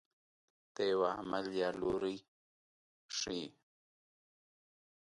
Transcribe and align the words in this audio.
د 0.75 0.77
یوه 0.91 1.09
عمل 1.19 1.45
یا 1.61 1.69
لوری 1.81 2.17
ښيي. 3.17 3.47